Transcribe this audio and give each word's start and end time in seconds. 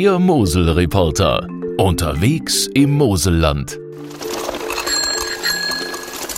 Der 0.00 0.20
Mosel-Reporter. 0.20 1.48
Unterwegs 1.76 2.68
im 2.72 2.92
Moselland. 2.92 3.80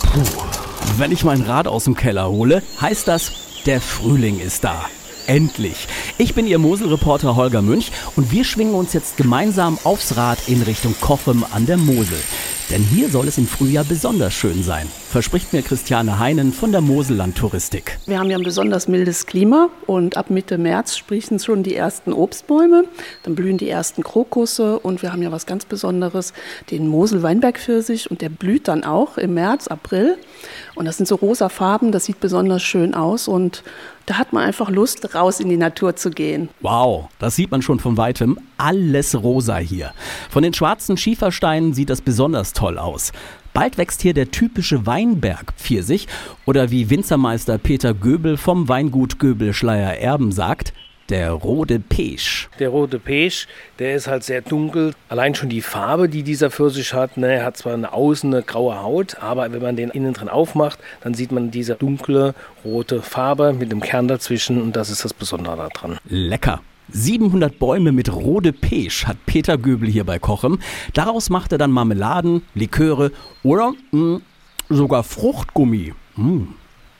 Puh. 0.01 0.23
Wenn 0.97 1.11
ich 1.11 1.23
mein 1.23 1.43
Rad 1.43 1.67
aus 1.67 1.83
dem 1.83 1.93
Keller 1.93 2.27
hole, 2.27 2.63
heißt 2.81 3.07
das, 3.07 3.31
der 3.67 3.79
Frühling 3.79 4.39
ist 4.39 4.63
da. 4.63 4.87
Endlich. 5.27 5.87
Ich 6.17 6.33
bin 6.33 6.47
Ihr 6.47 6.57
Mosel-Reporter 6.57 7.35
Holger 7.35 7.61
Münch 7.61 7.91
und 8.15 8.31
wir 8.31 8.45
schwingen 8.45 8.73
uns 8.73 8.93
jetzt 8.93 9.17
gemeinsam 9.17 9.77
aufs 9.83 10.17
Rad 10.17 10.39
in 10.47 10.63
Richtung 10.63 10.95
Kochem 10.99 11.45
an 11.51 11.67
der 11.67 11.77
Mosel. 11.77 12.17
Denn 12.71 12.81
hier 12.81 13.11
soll 13.11 13.27
es 13.27 13.37
im 13.37 13.45
Frühjahr 13.45 13.83
besonders 13.83 14.33
schön 14.33 14.63
sein, 14.63 14.87
verspricht 15.11 15.51
mir 15.51 15.61
Christiane 15.61 16.19
Heinen 16.19 16.53
von 16.53 16.71
der 16.71 16.79
Moselland 16.79 17.37
Touristik. 17.37 17.99
Wir 18.05 18.17
haben 18.17 18.29
ja 18.29 18.37
ein 18.37 18.43
besonders 18.43 18.87
mildes 18.87 19.25
Klima 19.25 19.67
und 19.85 20.15
ab 20.15 20.29
Mitte 20.29 20.57
März 20.57 20.95
sprießen 20.95 21.39
schon 21.39 21.63
die 21.63 21.75
ersten 21.75 22.13
Obstbäume, 22.13 22.85
dann 23.23 23.35
blühen 23.35 23.57
die 23.57 23.69
ersten 23.69 24.03
Krokusse 24.03 24.79
und 24.79 25.01
wir 25.01 25.11
haben 25.11 25.21
ja 25.21 25.31
was 25.33 25.45
ganz 25.45 25.65
Besonderes, 25.65 26.31
den 26.71 26.87
Mosel-Weinberg-Pfirsich 26.87 28.09
und 28.09 28.21
der 28.21 28.29
blüht 28.29 28.69
dann 28.69 28.85
auch 28.85 29.17
im 29.17 29.33
März, 29.33 29.67
April 29.67 30.17
und 30.75 30.85
das 30.85 30.95
sind 30.95 31.07
so 31.07 31.15
rosa 31.15 31.49
Farben, 31.49 31.91
das 31.91 32.05
sieht 32.05 32.21
besonders 32.21 32.63
schön 32.63 32.93
aus 32.93 33.27
und 33.27 33.63
da 34.05 34.17
hat 34.17 34.33
man 34.33 34.43
einfach 34.43 34.69
Lust, 34.69 35.13
raus 35.13 35.39
in 35.39 35.49
die 35.49 35.57
Natur 35.57 35.95
zu 35.95 36.09
gehen. 36.09 36.49
Wow, 36.61 37.09
das 37.19 37.35
sieht 37.35 37.51
man 37.51 37.61
schon 37.61 37.79
von 37.79 37.97
weitem. 37.97 38.39
Alles 38.57 39.21
rosa 39.21 39.57
hier. 39.57 39.93
Von 40.29 40.43
den 40.43 40.53
schwarzen 40.53 40.97
Schiefersteinen 40.97 41.73
sieht 41.73 41.89
das 41.89 42.01
besonders 42.01 42.53
toll 42.53 42.77
aus. 42.77 43.11
Bald 43.53 43.77
wächst 43.77 44.01
hier 44.01 44.13
der 44.13 44.31
typische 44.31 44.85
Weinberg-Pfirsich 44.85 46.07
oder 46.45 46.71
wie 46.71 46.89
Winzermeister 46.89 47.57
Peter 47.57 47.93
Göbel 47.93 48.37
vom 48.37 48.69
Weingut 48.69 49.19
Göbel-Schleier 49.19 49.97
Erben 49.97 50.31
sagt, 50.31 50.73
der 51.09 51.31
rote 51.31 51.79
Pesch. 51.79 52.49
Der 52.59 52.69
rote 52.69 52.97
Pesch, 52.97 53.49
der 53.79 53.95
ist 53.95 54.07
halt 54.07 54.23
sehr 54.23 54.41
dunkel. 54.41 54.93
Allein 55.09 55.35
schon 55.35 55.49
die 55.49 55.61
Farbe, 55.61 56.07
die 56.07 56.23
dieser 56.23 56.49
Pfirsich 56.49 56.93
hat, 56.93 57.17
ne, 57.17 57.33
er 57.33 57.45
hat 57.45 57.57
zwar 57.57 57.73
eine 57.73 57.91
außen 57.91 58.33
eine 58.33 58.43
graue 58.43 58.81
Haut, 58.81 59.17
aber 59.19 59.51
wenn 59.51 59.61
man 59.61 59.75
den 59.75 59.89
innen 59.89 60.13
drin 60.13 60.29
aufmacht, 60.29 60.79
dann 61.01 61.13
sieht 61.13 61.33
man 61.33 61.51
diese 61.51 61.75
dunkle 61.75 62.33
rote 62.63 63.01
Farbe 63.01 63.51
mit 63.51 63.73
dem 63.73 63.81
Kern 63.81 64.07
dazwischen 64.07 64.61
und 64.61 64.77
das 64.77 64.89
ist 64.89 65.03
das 65.03 65.13
Besondere 65.13 65.69
daran. 65.73 65.97
Lecker. 66.07 66.61
700 66.91 67.57
Bäume 67.59 67.91
mit 67.91 68.11
Rode 68.13 68.53
Pesch 68.53 69.05
hat 69.05 69.17
Peter 69.25 69.57
Göbel 69.57 69.89
hier 69.89 70.03
bei 70.03 70.19
Kochem. 70.19 70.59
Daraus 70.93 71.29
macht 71.29 71.51
er 71.51 71.57
dann 71.57 71.71
Marmeladen, 71.71 72.41
Liköre 72.53 73.11
oder 73.43 73.73
mh, 73.91 73.99
mm, 74.17 74.21
sogar 74.69 75.03
Fruchtgummi. 75.03 75.93
Mh. 76.15 76.27
Mm. 76.27 76.47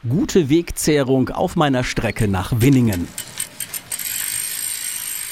Gute 0.09 0.49
Wegzehrung 0.49 1.29
auf 1.29 1.55
meiner 1.55 1.83
Strecke 1.83 2.27
nach 2.27 2.53
Winningen. 2.59 3.07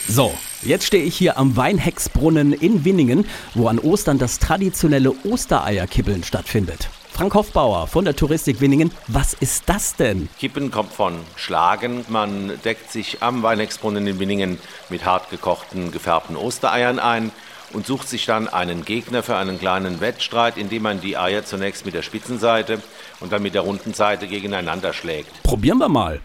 So, 0.07 0.31
jetzt 0.61 0.85
stehe 0.85 1.03
ich 1.03 1.15
hier 1.15 1.37
am 1.37 1.55
Weinhexbrunnen 1.55 2.53
in 2.53 2.85
Winningen, 2.85 3.25
wo 3.55 3.67
an 3.67 3.79
Ostern 3.79 4.19
das 4.19 4.37
traditionelle 4.37 5.13
Ostereierkibbeln 5.23 6.23
stattfindet. 6.23 6.89
Frank 7.19 7.33
Hoffbauer 7.33 7.87
von 7.87 8.05
der 8.05 8.15
Touristik 8.15 8.61
Winningen, 8.61 8.91
was 9.07 9.33
ist 9.33 9.67
das 9.67 9.93
denn? 9.97 10.29
Kippen 10.39 10.71
kommt 10.71 10.93
von 10.93 11.19
Schlagen. 11.35 12.05
Man 12.07 12.57
deckt 12.63 12.93
sich 12.93 13.21
am 13.21 13.43
Weinhexbrunnen 13.43 14.07
in 14.07 14.19
Winningen 14.19 14.57
mit 14.87 15.03
hart 15.03 15.29
gekochten, 15.29 15.91
gefärbten 15.91 16.37
Ostereiern 16.37 16.97
ein 16.97 17.33
und 17.73 17.85
sucht 17.85 18.07
sich 18.07 18.25
dann 18.25 18.47
einen 18.47 18.85
Gegner 18.85 19.21
für 19.21 19.35
einen 19.35 19.59
kleinen 19.59 19.99
Wettstreit, 19.99 20.57
indem 20.57 20.83
man 20.83 21.01
die 21.01 21.17
Eier 21.17 21.43
zunächst 21.43 21.85
mit 21.85 21.93
der 21.93 22.03
Spitzenseite 22.03 22.81
und 23.19 23.33
dann 23.33 23.43
mit 23.43 23.53
der 23.53 23.63
runden 23.63 23.93
Seite 23.93 24.29
gegeneinander 24.29 24.93
schlägt. 24.93 25.43
Probieren 25.43 25.79
wir 25.79 25.89
mal. 25.89 26.21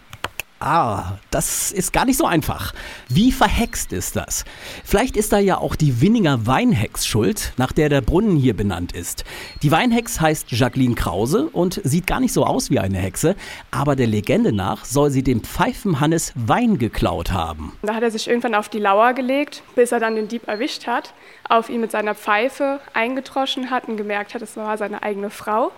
Ah, 0.59 1.17
das 1.31 1.73
ist 1.73 1.91
gar 1.91 2.05
nicht 2.05 2.17
so 2.17 2.25
einfach. 2.25 2.73
Wie 3.09 3.33
verhext 3.33 3.91
ist 3.91 4.15
das? 4.15 4.45
Vielleicht 4.85 5.17
ist 5.17 5.33
da 5.33 5.37
ja 5.37 5.57
auch 5.57 5.75
die 5.75 5.99
Winninger 5.99 6.47
Weinhex 6.47 7.05
schuld, 7.05 7.51
nach 7.57 7.73
der 7.73 7.89
der 7.89 7.99
Brunnen 7.99 8.37
hier 8.37 8.55
benannt 8.55 8.93
ist. 8.93 9.25
Die 9.63 9.71
Weinhex 9.71 10.21
heißt 10.21 10.51
Jacqueline 10.51 10.95
Krause 10.95 11.49
und 11.51 11.81
sieht 11.83 12.07
gar 12.07 12.21
nicht 12.21 12.31
so 12.31 12.45
aus 12.45 12.69
wie 12.69 12.79
eine 12.79 12.97
Hexe, 12.97 13.35
aber 13.69 13.97
der 13.97 14.07
Legende 14.07 14.53
nach 14.53 14.85
soll 14.85 15.11
sie 15.11 15.23
dem 15.23 15.41
Pfeifenhannes 15.41 16.31
Wein 16.35 16.77
geklaut 16.77 17.33
haben. 17.33 17.77
Da 17.81 17.93
hat 17.93 18.03
er 18.03 18.11
sich 18.11 18.29
irgendwann 18.29 18.55
auf 18.55 18.69
die 18.69 18.79
Lauer 18.79 19.13
gelegt, 19.13 19.61
bis 19.75 19.91
er 19.91 19.99
dann 19.99 20.15
den 20.15 20.29
Dieb 20.29 20.47
erwischt 20.47 20.87
hat, 20.87 21.13
auf 21.49 21.69
ihn 21.69 21.81
mit 21.81 21.91
seiner 21.91 22.15
Pfeife 22.15 22.79
eingetroschen 22.93 23.71
hat 23.71 23.89
und 23.89 23.97
gemerkt 23.97 24.33
hat, 24.33 24.41
es 24.41 24.55
war 24.55 24.77
seine 24.77 25.03
eigene 25.03 25.29
Frau. 25.29 25.73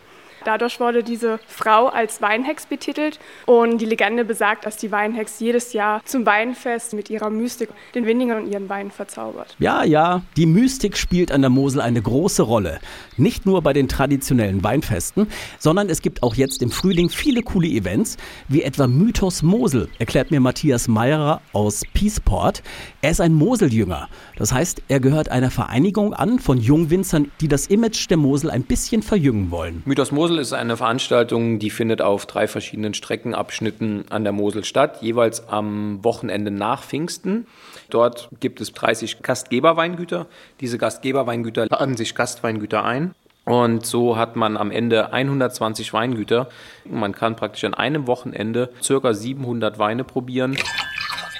Dadurch 0.47 0.79
wurde 0.79 1.03
diese 1.03 1.41
Frau 1.45 1.87
als 1.87 2.21
Weinhex 2.21 2.67
betitelt 2.67 3.19
und 3.45 3.79
die 3.79 3.85
Legende 3.85 4.23
besagt, 4.23 4.65
dass 4.65 4.77
die 4.77 4.93
Weinhex 4.93 5.41
jedes 5.41 5.73
Jahr 5.73 6.01
zum 6.05 6.25
Weinfest 6.25 6.93
mit 6.93 7.09
ihrer 7.09 7.29
Mystik 7.29 7.67
den 7.93 8.05
Windinger 8.05 8.37
und 8.37 8.49
ihren 8.49 8.69
Wein 8.69 8.89
verzaubert. 8.89 9.57
Ja, 9.59 9.83
ja, 9.83 10.21
die 10.37 10.45
Mystik 10.45 10.95
spielt 10.95 11.33
an 11.33 11.41
der 11.41 11.49
Mosel 11.49 11.81
eine 11.81 12.01
große 12.01 12.43
Rolle. 12.43 12.79
Nicht 13.17 13.45
nur 13.45 13.61
bei 13.61 13.73
den 13.73 13.89
traditionellen 13.89 14.63
Weinfesten, 14.63 15.27
sondern 15.59 15.89
es 15.89 16.01
gibt 16.01 16.23
auch 16.23 16.35
jetzt 16.35 16.61
im 16.61 16.71
Frühling 16.71 17.09
viele 17.09 17.41
coole 17.41 17.67
Events, 17.67 18.15
wie 18.47 18.63
etwa 18.63 18.87
Mythos 18.87 19.43
Mosel, 19.43 19.89
erklärt 19.99 20.31
mir 20.31 20.39
Matthias 20.39 20.87
Meyerer 20.87 21.41
aus 21.51 21.81
Peaceport. 21.93 22.63
Er 23.01 23.11
ist 23.11 23.19
ein 23.19 23.33
Moseljünger. 23.33 24.07
Das 24.37 24.53
heißt, 24.53 24.81
er 24.87 25.01
gehört 25.01 25.27
einer 25.27 25.51
Vereinigung 25.51 26.13
an 26.13 26.39
von 26.39 26.57
Jungwinzern, 26.57 27.31
die 27.41 27.49
das 27.49 27.67
Image 27.67 28.09
der 28.09 28.15
Mosel 28.15 28.49
ein 28.49 28.63
bisschen 28.63 29.01
verjüngen 29.01 29.51
wollen. 29.51 29.83
Mythos 29.85 30.13
Mosel 30.13 30.36
Mosel 30.37 30.43
ist 30.43 30.53
eine 30.53 30.77
Veranstaltung, 30.77 31.57
die 31.57 31.71
findet 31.71 31.99
auf 31.99 32.27
drei 32.27 32.47
verschiedenen 32.47 32.93
Streckenabschnitten 32.93 34.05
an 34.11 34.23
der 34.23 34.33
Mosel 34.33 34.63
statt, 34.63 35.01
jeweils 35.01 35.49
am 35.49 36.03
Wochenende 36.03 36.51
nach 36.51 36.83
Pfingsten. 36.83 37.47
Dort 37.89 38.29
gibt 38.39 38.61
es 38.61 38.71
30 38.71 39.23
Gastgeberweingüter. 39.23 40.27
Diese 40.61 40.77
Gastgeberweingüter 40.77 41.65
laden 41.65 41.97
sich 41.97 42.13
Gastweingüter 42.13 42.85
ein. 42.85 43.15
Und 43.45 43.87
so 43.87 44.15
hat 44.15 44.35
man 44.35 44.57
am 44.57 44.69
Ende 44.69 45.11
120 45.11 45.91
Weingüter. 45.91 46.49
Man 46.85 47.13
kann 47.13 47.35
praktisch 47.35 47.63
an 47.63 47.73
einem 47.73 48.05
Wochenende 48.05 48.69
circa 48.79 49.15
700 49.15 49.79
Weine 49.79 50.03
probieren. 50.03 50.55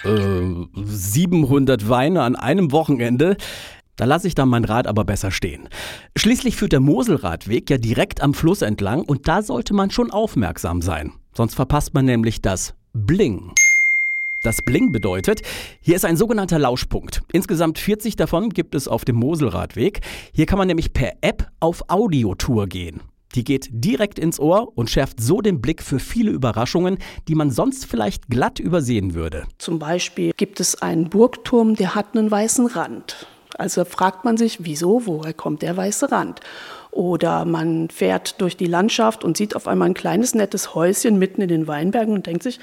Äh, 0.06 0.66
700 0.74 1.88
Weine 1.88 2.24
an 2.24 2.36
einem 2.36 2.72
Wochenende. 2.72 3.38
Da 3.97 4.06
lasse 4.06 4.28
ich 4.28 4.35
dann 4.35 4.47
mein 4.47 4.63
Rad 4.63 4.88
aber 4.88 5.03
besser 5.03 5.31
stehen. 5.31 5.68
Schließlich 6.16 6.56
führt 6.56 6.72
der 6.72 6.80
Moselradweg 6.80 7.69
ja 7.69 7.78
direkt 7.78 8.22
am 8.22 8.34
Fluss 8.34 8.62
entlang 8.62 9.02
und 9.02 9.28
da 9.28 9.41
sollte 9.41 9.74
man 9.74 9.90
schon 9.90 10.12
aufmerksam 10.12 10.81
sein. 10.81 11.12
Sonst 11.34 11.56
verpasst 11.56 11.94
man 11.94 12.06
nämlich 12.06 12.41
das 12.41 12.74
Bling. 12.94 13.52
Das 14.44 14.62
Bling 14.62 14.91
bedeutet, 14.91 15.41
hier 15.81 15.96
ist 15.96 16.06
ein 16.06 16.16
sogenannter 16.16 16.59
Lauschpunkt. 16.59 17.24
Insgesamt 17.34 17.80
40 17.80 18.16
davon 18.16 18.50
gibt 18.50 18.75
es 18.75 18.88
auf 18.88 19.03
dem 19.03 19.16
Moselradweg. 19.16 20.02
Hier 20.31 20.46
kann 20.46 20.59
man 20.59 20.68
nämlich 20.68 20.94
per 20.94 21.13
App 21.22 21.50
auf 21.59 21.90
Audiotour 21.90 22.68
gehen. 22.68 23.02
Die 23.36 23.44
geht 23.44 23.68
direkt 23.72 24.19
ins 24.19 24.40
Ohr 24.40 24.72
und 24.75 24.90
schärft 24.90 25.19
so 25.22 25.41
den 25.41 25.59
Blick 25.59 25.84
für 25.84 26.00
viele 26.00 26.31
Überraschungen, 26.31 26.97
die 27.28 27.36
man 27.36 27.52
sonst 27.52 27.86
vielleicht 27.86 28.30
glatt 28.30 28.59
übersehen 28.59 29.16
würde. 29.16 29.46
Zum 29.57 29.80
Beispiel 29.80 30.31
gibt 30.38 30.59
es 30.59 30.81
einen 30.81 31.09
Burgturm, 31.09 31.75
der 31.75 31.96
hat 31.96 32.16
einen 32.16 32.31
weißen 32.31 32.68
Rand. 32.68 33.28
Also 33.58 33.85
fragt 33.85 34.25
man 34.25 34.38
sich, 34.38 34.66
wieso, 34.66 35.06
woher 35.06 35.34
kommt 35.34 35.62
der 35.62 35.78
weiße 35.78 36.12
Rand? 36.12 36.41
Oder 36.91 37.46
man 37.46 37.90
fährt 37.90 38.41
durch 38.41 38.58
die 38.58 38.66
Landschaft 38.66 39.24
und 39.24 39.38
sieht 39.38 39.56
auf 39.56 39.68
einmal 39.68 39.90
ein 39.90 39.94
kleines 39.94 40.34
nettes 40.34 40.74
Häuschen 40.74 41.19
mitten 41.19 41.41
in 41.41 41.50
den 41.50 41.68
Weinbergen 41.68 42.13
und 42.13 42.28
denkt 42.28 42.44
sich, 42.44 42.59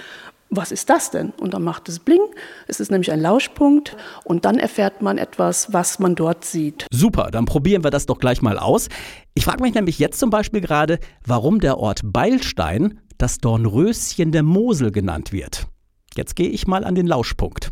was 0.50 0.72
ist 0.72 0.90
das 0.90 1.10
denn? 1.10 1.30
Und 1.40 1.54
dann 1.54 1.62
macht 1.62 1.88
es 1.88 1.98
Bling. 1.98 2.20
Es 2.66 2.80
ist 2.80 2.90
nämlich 2.90 3.10
ein 3.10 3.20
Lauschpunkt 3.20 3.96
und 4.24 4.44
dann 4.44 4.58
erfährt 4.58 5.02
man 5.02 5.18
etwas, 5.18 5.72
was 5.72 5.98
man 5.98 6.14
dort 6.14 6.44
sieht. 6.44 6.86
Super, 6.92 7.30
dann 7.30 7.44
probieren 7.44 7.84
wir 7.84 7.90
das 7.90 8.06
doch 8.06 8.18
gleich 8.18 8.42
mal 8.42 8.58
aus. 8.58 8.88
Ich 9.34 9.44
frage 9.44 9.62
mich 9.62 9.74
nämlich 9.74 9.98
jetzt 9.98 10.18
zum 10.18 10.30
Beispiel 10.30 10.60
gerade, 10.60 10.98
warum 11.26 11.60
der 11.60 11.78
Ort 11.78 12.00
Beilstein 12.04 13.00
das 13.18 13.38
Dornröschen 13.38 14.32
der 14.32 14.42
Mosel 14.42 14.92
genannt 14.92 15.32
wird. 15.32 15.66
Jetzt 16.16 16.36
gehe 16.36 16.48
ich 16.48 16.66
mal 16.66 16.84
an 16.84 16.94
den 16.94 17.06
Lauschpunkt. 17.06 17.70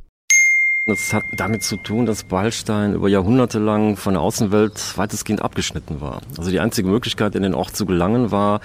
Das 0.85 1.13
hat 1.13 1.25
damit 1.37 1.63
zu 1.63 1.77
tun, 1.77 2.07
dass 2.07 2.25
Beilstein 2.25 2.95
über 2.95 3.09
Jahrhunderte 3.09 3.61
lang 3.61 3.97
von 3.97 4.15
der 4.15 4.21
Außenwelt 4.21 4.99
weitestgehend 4.99 5.41
abgeschnitten 5.41 6.01
war. 6.01 6.23
Also 6.37 6.51
die 6.51 6.59
einzige 6.59 6.89
Möglichkeit, 6.89 7.37
in 7.37 7.45
den 7.45 7.55
Ort 7.55 7.77
zu 7.77 7.87
gelangen, 7.87 8.33
war, 8.33 8.61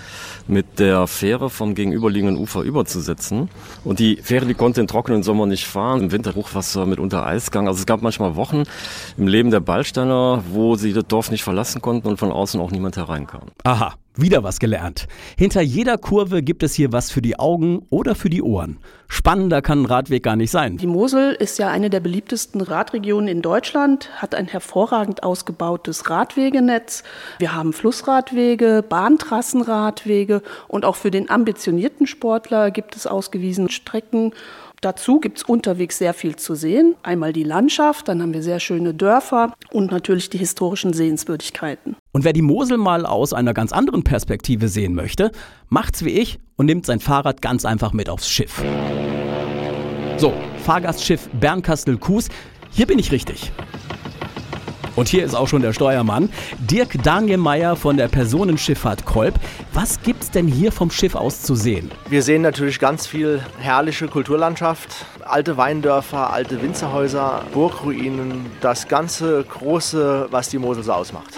mit 0.47 0.79
der 0.79 1.05
Fähre 1.05 1.51
vom 1.51 1.75
gegenüberliegenden 1.75 2.35
Ufer 2.35 2.63
überzusetzen. 2.63 3.49
Und 3.83 3.99
die 3.99 4.15
Fähre, 4.15 4.47
die 4.47 4.55
konnte 4.55 4.81
im 4.81 4.87
trockenen 4.87 5.21
Sommer 5.21 5.45
nicht 5.45 5.67
fahren, 5.67 6.01
im 6.01 6.11
Winter 6.11 6.33
Hochwasser 6.33 6.87
mitunter 6.87 7.23
Eisgang. 7.23 7.67
Also 7.67 7.81
es 7.81 7.85
gab 7.85 8.01
manchmal 8.01 8.35
Wochen 8.35 8.63
im 9.15 9.27
Leben 9.27 9.51
der 9.51 9.59
Beilsteiner, 9.59 10.43
wo 10.49 10.75
sie 10.75 10.93
das 10.93 11.05
Dorf 11.05 11.29
nicht 11.29 11.43
verlassen 11.43 11.81
konnten 11.83 12.07
und 12.07 12.17
von 12.17 12.31
außen 12.31 12.59
auch 12.59 12.71
niemand 12.71 12.97
hereinkam. 12.97 13.43
Aha. 13.63 13.93
Wieder 14.19 14.43
was 14.43 14.59
gelernt. 14.59 15.07
Hinter 15.37 15.61
jeder 15.61 15.99
Kurve 15.99 16.41
gibt 16.41 16.63
es 16.63 16.73
hier 16.73 16.91
was 16.91 17.11
für 17.11 17.21
die 17.21 17.37
Augen 17.37 17.85
oder 17.91 18.15
für 18.15 18.31
die 18.31 18.41
Ohren. 18.41 18.79
Spannender 19.07 19.61
kann 19.61 19.83
ein 19.83 19.85
Radweg 19.85 20.23
gar 20.23 20.35
nicht 20.35 20.49
sein. 20.49 20.77
Die 20.77 20.87
Mosel 20.87 21.33
ist 21.33 21.59
ja 21.59 21.69
eine 21.69 21.91
der 21.91 21.99
beliebtesten 21.99 22.61
Radregionen 22.61 23.27
in 23.27 23.41
Deutschland, 23.43 24.09
hat 24.15 24.33
ein 24.33 24.47
hervorragend 24.47 25.21
ausgebautes 25.21 26.09
Radwegenetz. 26.09 27.03
Wir 27.37 27.53
haben 27.53 27.73
Flussradwege, 27.73 28.83
Bahntrassenradwege 28.87 30.41
und 30.67 30.83
auch 30.83 30.95
für 30.95 31.11
den 31.11 31.29
ambitionierten 31.29 32.07
Sportler 32.07 32.71
gibt 32.71 32.95
es 32.95 33.05
ausgewiesene 33.05 33.69
Strecken 33.69 34.33
Dazu 34.81 35.19
gibt 35.19 35.39
es 35.39 35.43
unterwegs 35.43 35.97
sehr 35.97 36.13
viel 36.13 36.35
zu 36.35 36.53
sehen. 36.53 36.95
Einmal 37.01 37.33
die 37.33 37.43
Landschaft, 37.43 38.07
dann 38.07 38.21
haben 38.21 38.33
wir 38.33 38.43
sehr 38.43 38.59
schöne 38.59 38.93
Dörfer 38.93 39.53
und 39.71 39.91
natürlich 39.91 40.29
die 40.29 40.37
historischen 40.37 40.93
Sehenswürdigkeiten. 40.93 41.95
Und 42.11 42.23
wer 42.23 42.33
die 42.33 42.43
Mosel 42.43 42.77
mal 42.77 43.07
aus 43.07 43.33
einer 43.33 43.55
ganz 43.55 43.71
anderen 43.71 44.03
Perspektive 44.03 44.67
sehen 44.67 44.93
möchte, 44.93 45.31
macht's 45.69 46.05
wie 46.05 46.11
ich 46.11 46.39
und 46.57 46.67
nimmt 46.67 46.85
sein 46.85 46.99
Fahrrad 46.99 47.41
ganz 47.41 47.65
einfach 47.65 47.91
mit 47.91 48.07
aufs 48.07 48.29
Schiff. 48.29 48.63
So, 50.17 50.31
Fahrgastschiff 50.63 51.27
Bernkastel-Kues, 51.39 52.29
hier 52.69 52.85
bin 52.85 52.99
ich 52.99 53.11
richtig. 53.11 53.51
Und 54.97 55.07
hier 55.07 55.23
ist 55.23 55.35
auch 55.35 55.47
schon 55.47 55.61
der 55.61 55.73
Steuermann, 55.73 56.29
Dirk 56.57 57.01
Daniel 57.03 57.37
Meyer 57.37 57.75
von 57.75 57.97
der 57.97 58.07
Personenschifffahrt 58.07 59.05
Kolb. 59.05 59.35
Was 59.71 60.01
gibt's 60.01 60.31
denn 60.31 60.47
hier 60.47 60.71
vom 60.71 60.89
Schiff 60.89 61.13
aus 61.13 61.43
zu 61.43 61.53
sehen? 61.53 61.91
Wir 62.09 62.23
sehen 62.23 62.41
natürlich 62.41 62.79
ganz 62.79 63.05
viel 63.05 63.39
herrliche 63.59 64.07
Kulturlandschaft, 64.07 65.05
alte 65.23 65.55
Weindörfer, 65.55 66.33
alte 66.33 66.59
Winzerhäuser, 66.63 67.43
Burgruinen, 67.53 68.47
das 68.59 68.87
ganze 68.87 69.43
Große, 69.43 70.29
was 70.31 70.49
die 70.49 70.57
Mosel 70.57 70.81
so 70.81 70.93
ausmacht. 70.93 71.35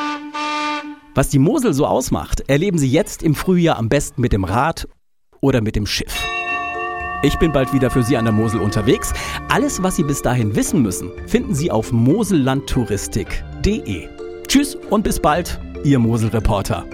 Was 1.14 1.28
die 1.28 1.40
Mosel 1.40 1.74
so 1.74 1.86
ausmacht, 1.86 2.44
erleben 2.48 2.78
Sie 2.78 2.90
jetzt 2.90 3.22
im 3.22 3.36
Frühjahr 3.36 3.78
am 3.78 3.90
besten 3.90 4.22
mit 4.22 4.32
dem 4.32 4.46
Rad 4.46 4.88
oder 5.42 5.60
mit 5.60 5.76
dem 5.76 5.86
Schiff. 5.86 6.16
Ich 7.22 7.38
bin 7.38 7.52
bald 7.52 7.74
wieder 7.74 7.90
für 7.90 8.02
Sie 8.02 8.16
an 8.16 8.24
der 8.24 8.34
Mosel 8.34 8.62
unterwegs. 8.62 9.12
Alles, 9.50 9.84
was 9.84 9.98
Sie 9.98 10.04
bis 10.04 10.22
dahin 10.22 10.56
wissen 10.56 10.82
müssen, 10.82 11.12
finden 11.28 11.54
Sie 11.54 11.70
auf 11.70 11.92
mosellandtouristik.de. 11.92 14.08
Tschüss 14.48 14.76
und 14.90 15.04
bis 15.04 15.20
bald, 15.20 15.60
Ihr 15.84 16.00
Mosel-Reporter. 16.00 16.86